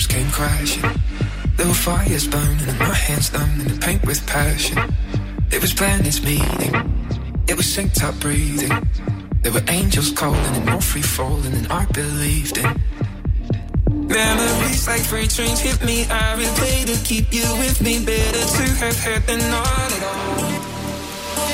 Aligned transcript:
dreams 0.00 0.06
came 0.06 0.30
crashing. 0.30 1.00
There 1.56 1.66
were 1.66 1.74
fires 1.74 2.26
burning 2.26 2.68
and 2.68 2.78
my 2.78 2.94
hands 2.94 3.32
numb 3.32 3.60
in 3.60 3.68
the 3.68 3.78
paint 3.80 4.04
with 4.06 4.26
passion. 4.26 4.78
It 5.50 5.60
was 5.60 5.74
planned 5.74 6.06
its 6.06 6.22
meeting. 6.22 6.74
It 7.48 7.56
was 7.56 7.66
synced 7.66 8.02
up 8.02 8.18
breathing. 8.20 8.72
There 9.42 9.52
were 9.52 9.64
angels 9.68 10.12
calling 10.12 10.54
and 10.56 10.66
more 10.66 10.80
free 10.80 11.02
falling 11.02 11.52
and 11.52 11.66
I 11.68 11.84
believed 11.86 12.58
in. 12.58 12.80
Memories 14.08 14.86
like 14.88 15.02
freight 15.02 15.30
trains 15.30 15.60
hit 15.60 15.84
me. 15.84 16.04
I 16.04 16.36
replay 16.38 16.86
to 16.86 16.96
keep 17.04 17.32
you 17.32 17.46
with 17.58 17.80
me. 17.82 18.04
Better 18.04 18.44
to 18.56 18.64
have 18.84 18.98
had 19.00 19.22
than 19.26 19.40
not 19.50 19.92
at 19.96 20.02
all. 20.12 20.60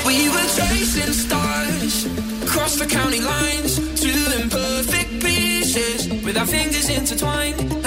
We 0.05 0.29
were 0.29 0.49
chasing 0.55 1.13
stars, 1.13 2.05
across 2.43 2.77
the 2.79 2.85
county 2.85 3.19
lines, 3.19 3.75
two 4.01 4.41
imperfect 4.41 5.21
pieces 5.21 6.07
with 6.23 6.37
our 6.37 6.45
fingers 6.45 6.89
intertwined 6.89 7.86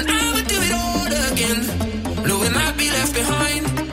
again. 1.12 1.60
No, 2.26 2.38
we 2.38 2.48
might 2.50 2.76
be 2.76 2.90
left 2.90 3.14
behind. 3.14 3.89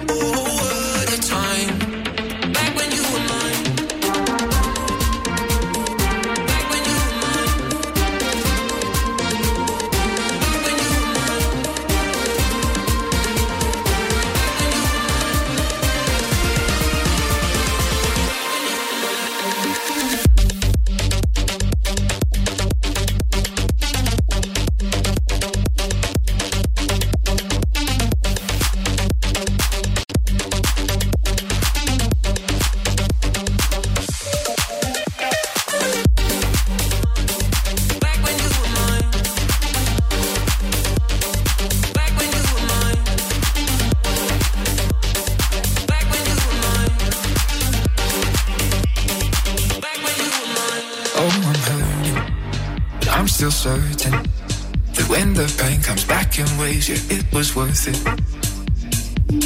Worth 57.57 57.88
it. 57.89 57.98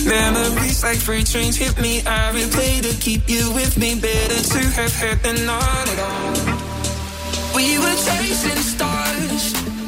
Memories 0.06 0.84
like 0.84 0.98
freight 0.98 1.28
trains 1.28 1.56
hit 1.56 1.80
me. 1.80 2.02
I 2.02 2.32
replay 2.36 2.82
to 2.84 2.94
keep 3.00 3.30
you 3.30 3.54
with 3.54 3.78
me. 3.78 3.96
Better 3.96 4.42
to 4.54 4.60
have 4.78 4.94
had 5.02 5.18
than 5.24 5.46
not 5.46 5.86
at 5.94 6.00
all. 6.10 6.34
We 7.56 7.80
were 7.80 7.98
chasing 8.08 8.62
stars 8.76 9.44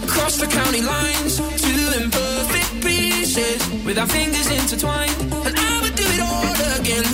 across 0.05 0.37
the 0.37 0.47
county 0.47 0.81
lines, 0.81 1.35
two 1.65 1.85
imperfect 2.01 2.71
pieces 2.85 3.59
with 3.83 3.97
our 3.99 4.07
fingers 4.07 4.49
intertwined. 4.59 5.19
And 5.47 5.55
I 5.69 5.73
would 5.81 5.95
do 5.95 6.07
it 6.15 6.21
all 6.31 6.79
again, 6.79 7.07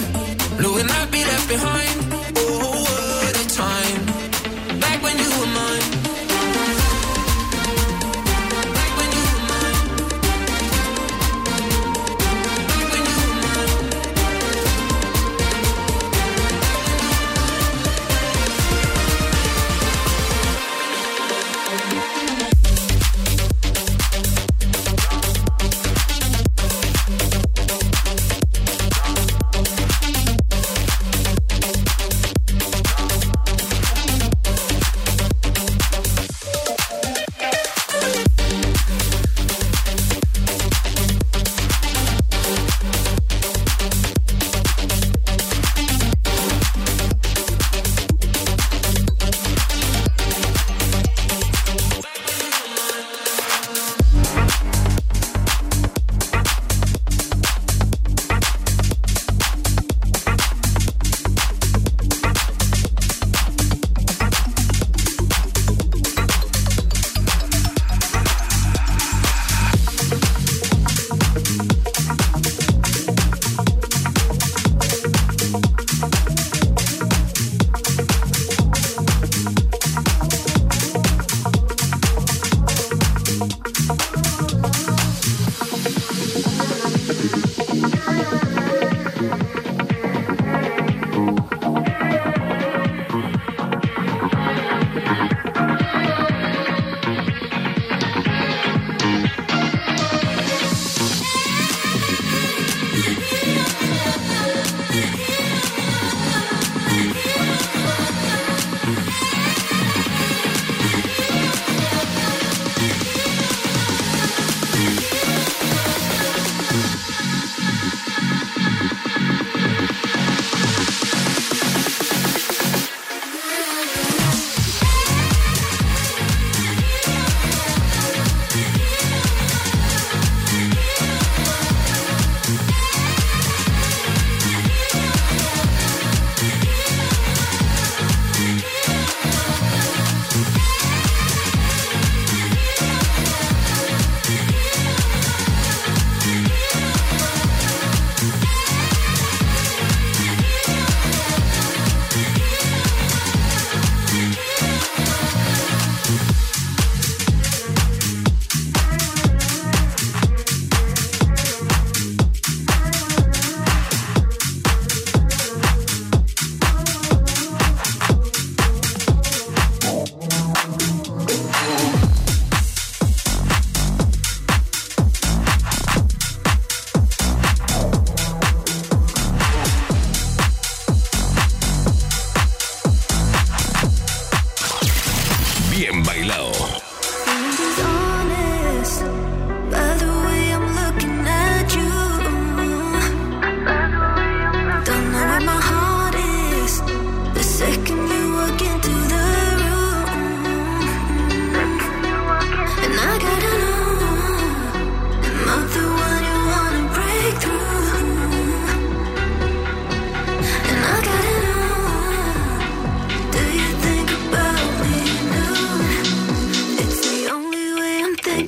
knowing 0.62 0.88
I'd 0.98 1.10
be 1.10 1.24
left 1.26 1.50
behind. 1.50 1.99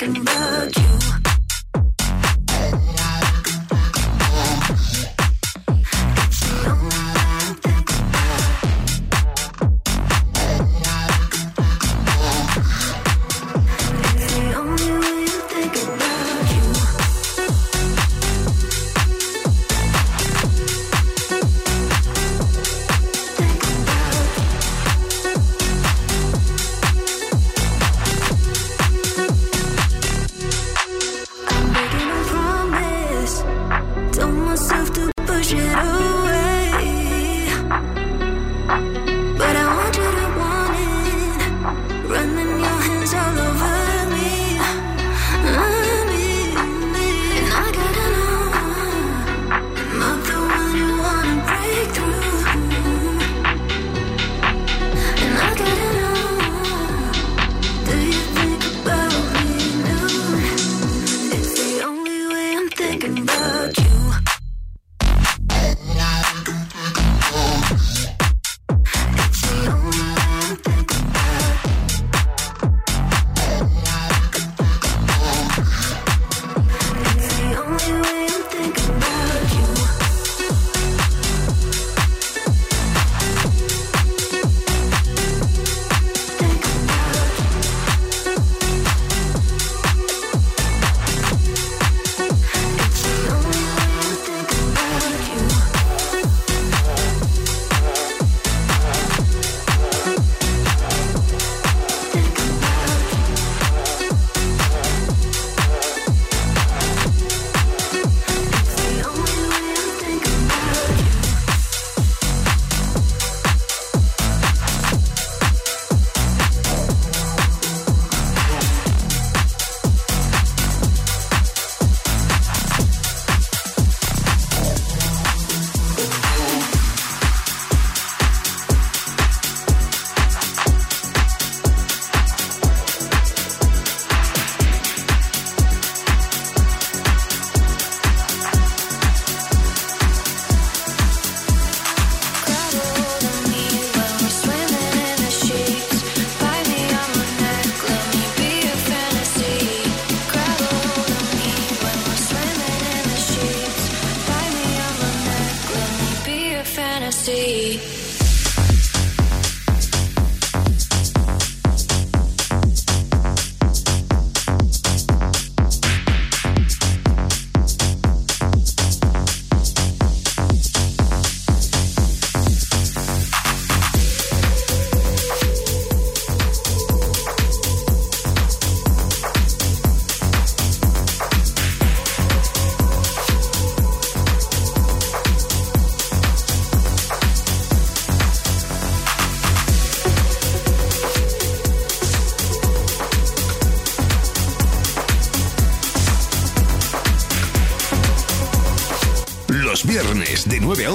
thinking 0.02 0.24
about 0.24 0.76
you. 0.76 1.21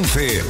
11. 0.06 0.45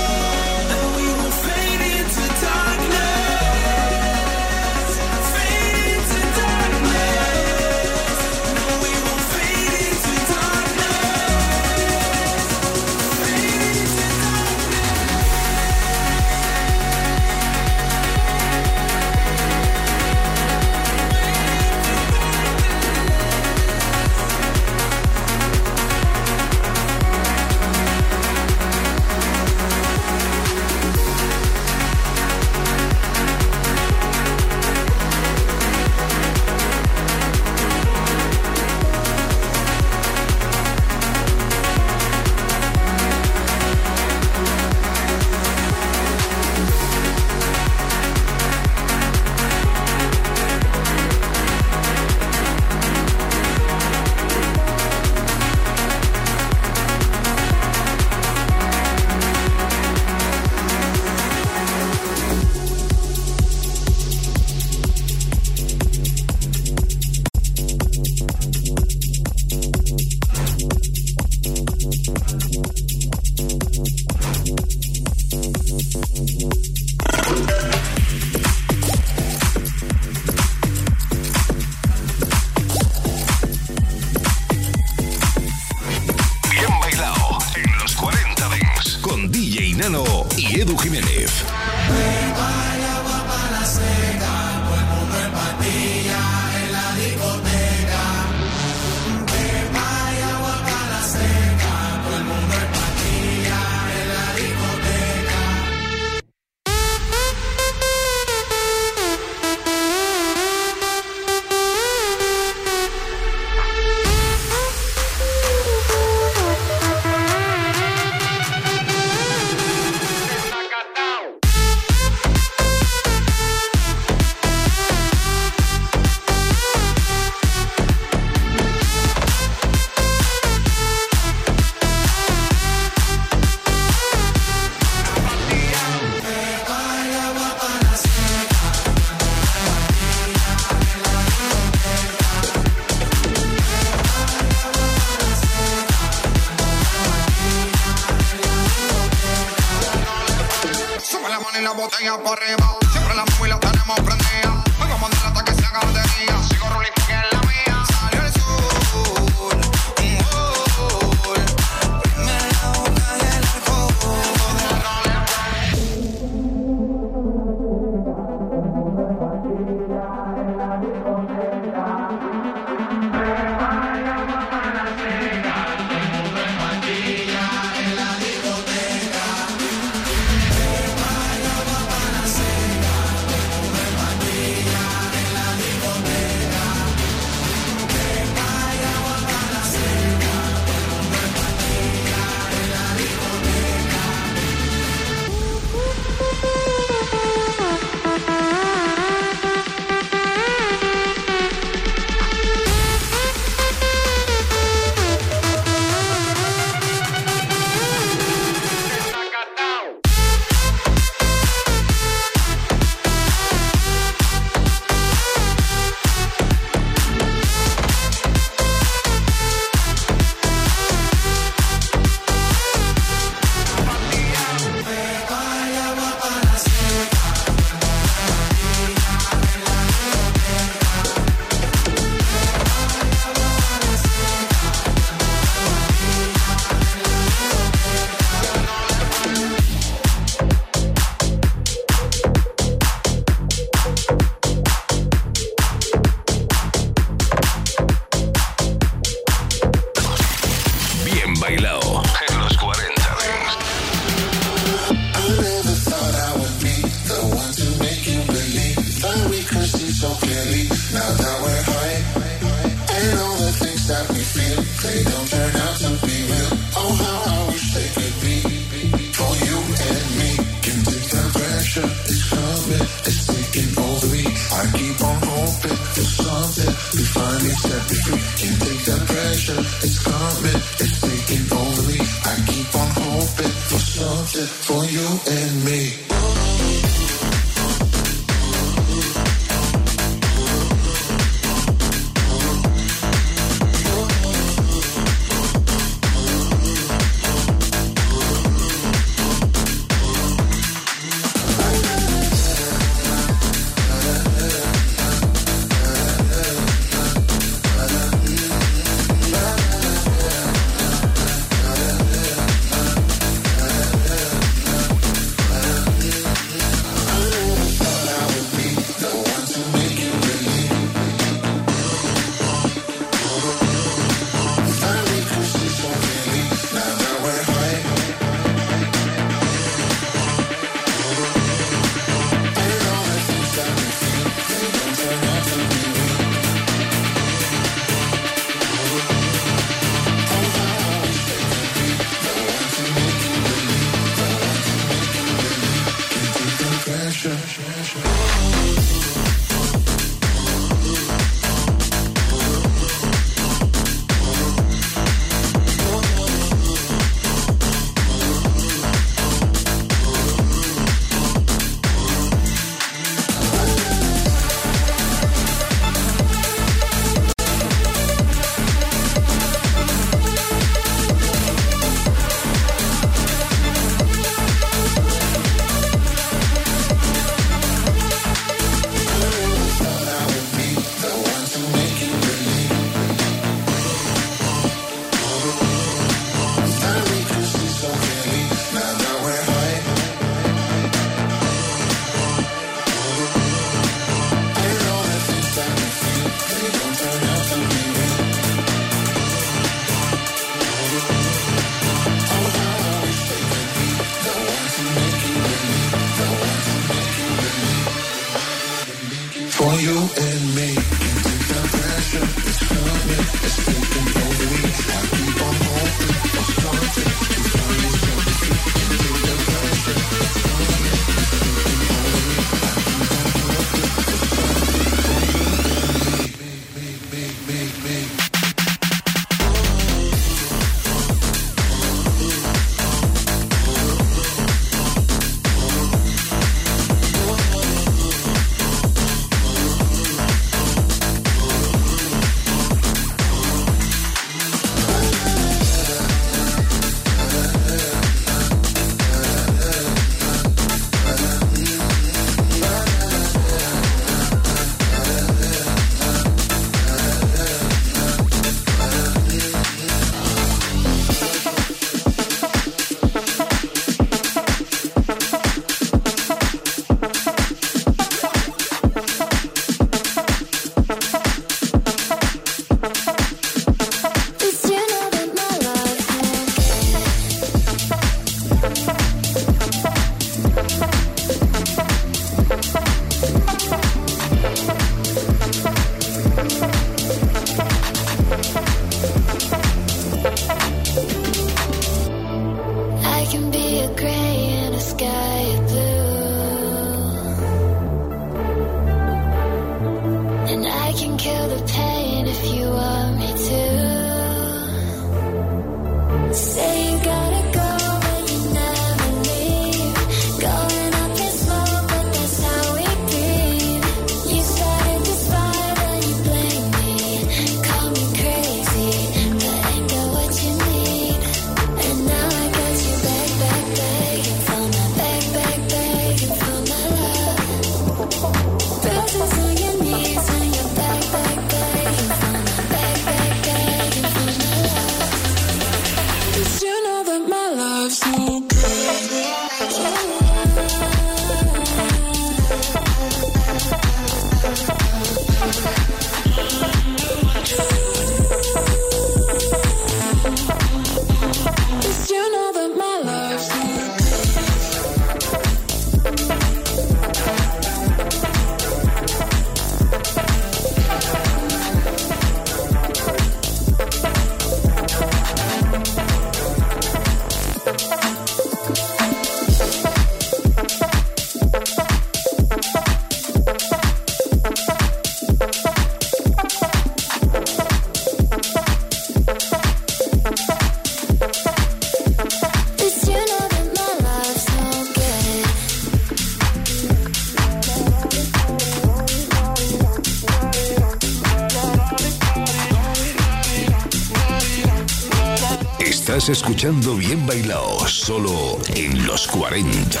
Bien 596.64 597.26
Bailao, 597.26 597.86
solo 597.86 598.58
en 598.74 599.06
los 599.06 599.26
40 599.26 600.00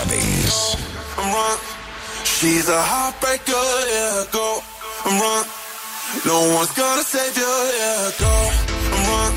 She's 2.24 2.68
a 2.70 2.82
heartbreaker, 2.82 3.52
yeah. 3.92 4.24
No 6.24 6.54
one's 6.54 6.72
gonna 6.72 7.02
save 7.02 7.36
you, 7.36 7.54
yeah, 7.78 8.10
go 8.18 8.50
and 8.96 9.08
run. 9.08 9.32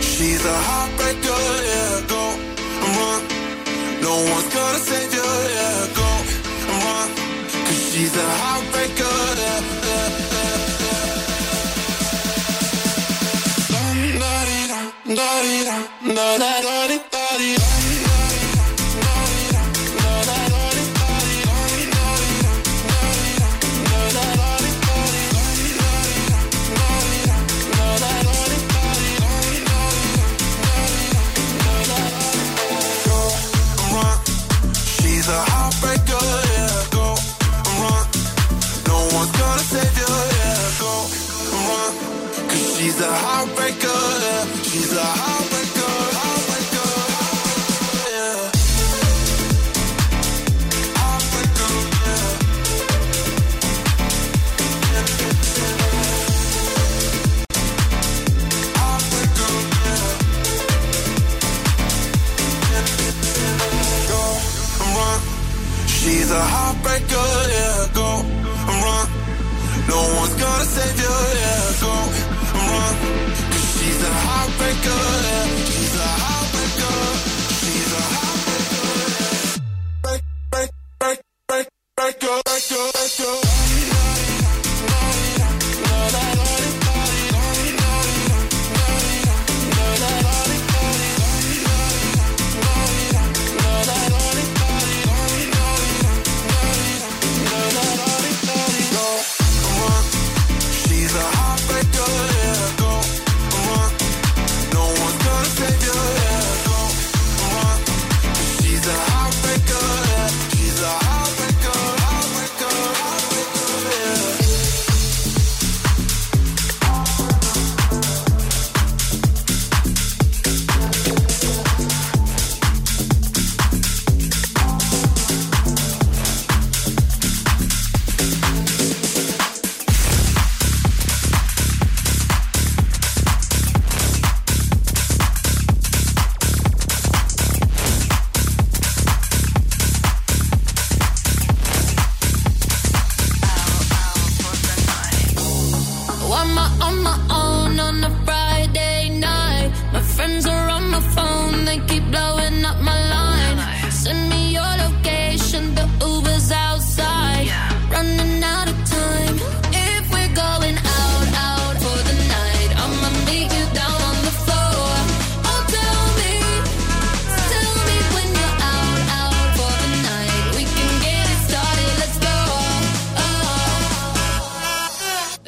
She's 0.00 0.44
a 0.44 0.56
heartbreaker, 0.68 1.42
yeah, 1.70 2.00
go 2.08 2.34
and 2.82 2.96
run. 2.98 3.22
No 4.02 4.14
one's 4.32 4.52
gonna 4.52 4.78
save 4.80 5.14
you, 5.14 5.28
yeah, 5.54 5.86
go 5.94 6.08
and 6.66 6.82
run. 6.82 7.08
Cause 7.66 7.92
she's 7.92 8.16
a 8.16 8.28
heartbreaker. 8.42 8.75
know 16.16 16.38
that. 16.38 16.75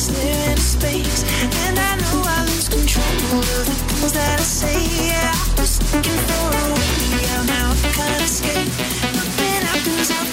stare 0.00 0.50
into 0.50 0.62
space. 0.62 1.20
And 1.66 1.78
I 1.78 1.96
know 2.00 2.22
I 2.24 2.38
lose 2.48 2.68
control 2.68 3.38
of 3.38 3.66
the 3.68 3.76
things 3.88 4.12
that 4.12 4.40
I 4.40 4.42
say. 4.42 4.80
Yeah, 5.08 5.32
I 5.32 5.60
was 5.60 5.76
looking 5.92 6.20
for 6.28 6.46
a 6.60 6.66
way 6.72 7.24
out, 7.36 7.46
now 7.46 7.70
I 7.70 7.90
can't 7.92 8.22
escape. 8.24 8.70
But 9.16 9.28
then 9.36 9.60
I 9.72 9.74
lose 9.86 10.10
out. 10.16 10.26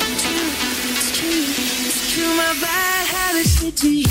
It's 0.89 1.11
true, 1.17 1.45
it's 1.87 2.01
true. 2.13 2.31
My 2.41 2.53
bad 2.63 3.07
habits 3.07 3.61
lead 3.61 3.75
to 3.77 3.89
you. 3.91 4.06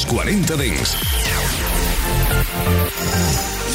los 0.00 0.06
40 0.06 0.56
Dance. 0.56 0.96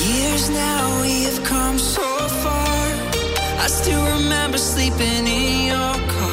Years 0.07 0.49
now 0.49 1.01
we 1.01 1.23
have 1.25 1.43
come 1.43 1.77
so 1.77 2.01
far. 2.41 2.87
I 3.59 3.67
still 3.67 4.03
remember 4.17 4.57
sleeping 4.57 5.27
in 5.27 5.67
your 5.67 5.93
car. 6.07 6.24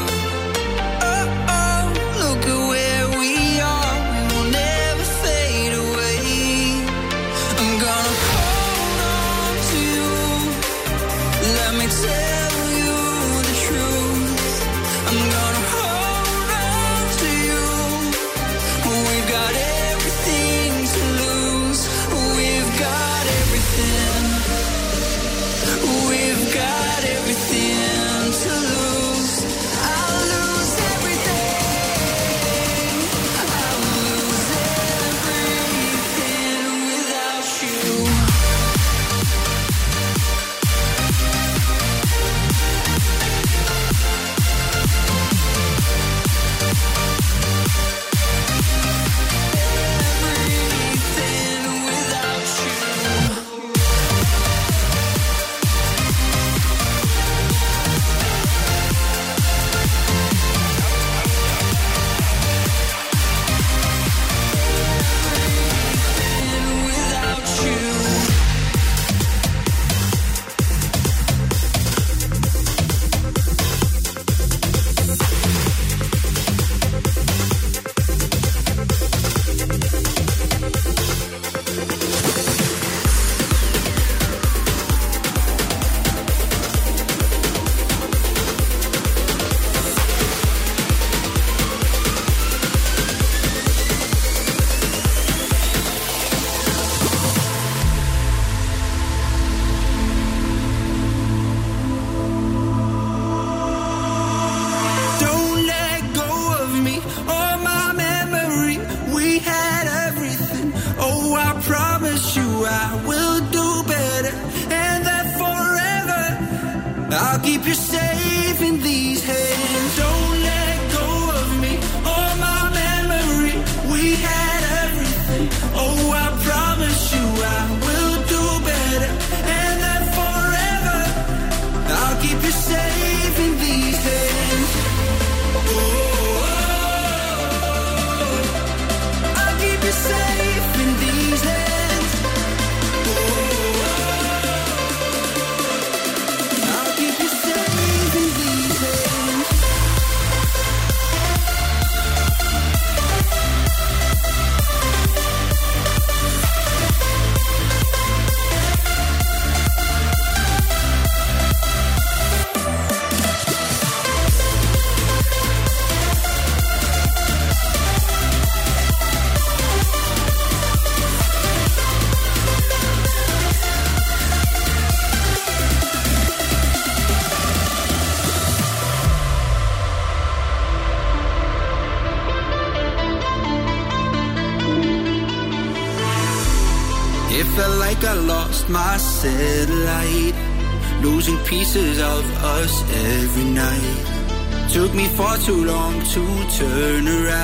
too 195.45 195.65
long 195.65 196.01
to 196.05 196.23
turn 196.57 197.09
around. 197.09 197.41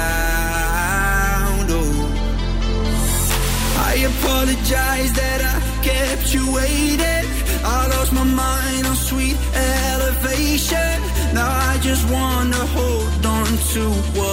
Oh, 1.68 1.94
I 3.90 3.94
apologize 4.12 5.12
that 5.14 5.40
I 5.54 5.58
kept 5.82 6.32
you 6.32 6.44
waiting. 6.52 7.26
I 7.64 7.88
lost 7.94 8.12
my 8.12 8.22
mind 8.22 8.86
on 8.86 8.94
sweet 8.94 9.36
elevation. 9.52 11.02
Now 11.34 11.50
I 11.70 11.78
just 11.80 12.08
wanna 12.08 12.62
hold 12.76 13.26
on 13.26 13.46
to 13.72 13.82
what 14.16 14.27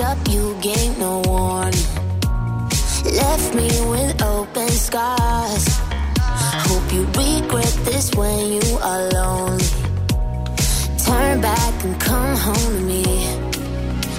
up, 0.00 0.18
you 0.28 0.56
gave 0.60 0.98
no 0.98 1.22
warning. 1.26 1.86
Left 3.04 3.54
me 3.54 3.68
with 3.90 4.22
open 4.22 4.68
scars. 4.68 5.66
Hope 6.68 6.92
you 6.92 7.04
regret 7.06 7.74
this 7.84 8.14
when 8.14 8.52
you 8.52 8.78
are 8.82 9.08
lonely. 9.10 9.64
Turn 11.04 11.40
back 11.40 11.84
and 11.84 12.00
come 12.00 12.36
home 12.36 12.72
to 12.76 12.82
me. 12.92 13.04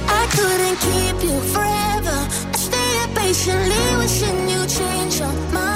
I 0.08 0.24
couldn't 0.36 0.78
keep 0.88 1.18
you 1.30 1.40
forever. 1.54 2.18
I 2.54 2.58
stayed 2.68 3.16
patiently 3.16 3.98
wishing 3.98 4.50
you'd 4.50 4.70
change 4.70 5.20
your 5.20 5.34
mind. 5.54 5.71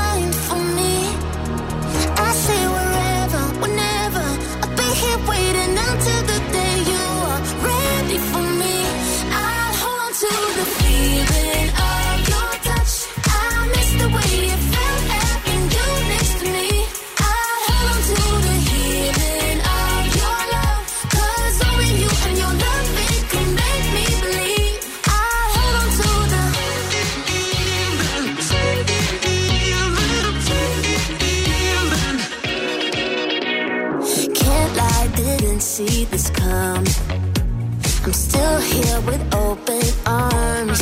up 38.95 39.05
with 39.05 39.35
open 39.35 39.83
arms. 40.05 40.81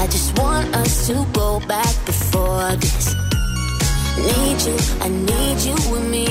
I 0.00 0.06
just 0.10 0.38
want 0.38 0.74
us 0.74 1.06
to 1.06 1.26
go 1.32 1.60
back 1.68 1.94
before 2.06 2.70
this. 2.76 3.14
Need 4.16 4.58
you, 4.66 4.76
I 5.06 5.08
need 5.08 5.58
you 5.68 5.76
with 5.90 6.06
me. 6.08 6.26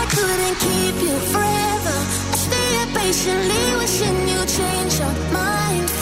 I 0.00 0.02
couldn't 0.14 0.56
keep 0.66 0.96
you 1.06 1.16
forever. 1.34 1.96
I 2.32 2.36
stayed 2.46 2.88
patiently 3.00 3.64
wishing 3.80 4.18
you'd 4.28 4.48
change 4.48 4.98
your 5.00 5.14
mind. 5.32 6.01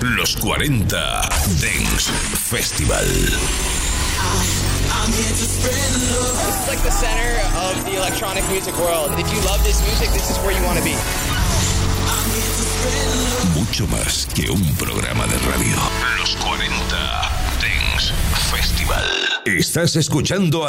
los 0.00 0.36
40 0.36 0.96
Dance 1.60 2.10
Festival. 2.50 3.04
It's 5.06 6.68
like 6.68 6.82
the 6.82 6.90
center 6.90 7.40
of 7.56 7.84
the 7.84 7.96
electronic 7.96 8.44
music 8.50 8.76
world. 8.78 9.12
If 9.18 9.32
you 9.32 9.40
love 9.42 9.62
this 9.64 9.80
music, 9.82 10.10
this 10.12 10.30
is 10.30 10.38
where 10.38 10.52
you 10.52 10.62
want 10.64 10.78
to 10.78 10.84
be. 10.84 10.94
Mucho 13.54 13.86
más 13.88 14.26
que 14.34 14.50
un 14.50 14.74
programa 14.76 15.26
de 15.26 15.38
radio. 15.38 15.76
Los 16.18 16.36
40 16.36 16.70
Dance 17.60 18.12
Festival. 18.50 19.04
Estás 19.44 19.96
escuchando 19.96 20.58
a 20.58 20.62